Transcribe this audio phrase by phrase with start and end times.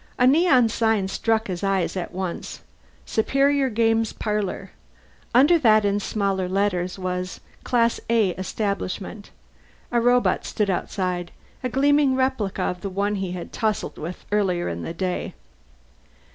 [0.17, 2.61] A neon sign struck his eyes at once:
[3.05, 4.71] SUPERIOR GAMES PARLOR.
[5.35, 9.29] Under that in smaller letters was: CLASS A ESTABLISHMENT.
[9.91, 11.31] A robot stood outside,
[11.63, 15.35] a gleaming replica of the one he had tussled with earlier in the day.